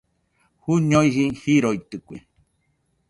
Juñoiji 0.63 1.23
joroitɨkue. 1.43 2.17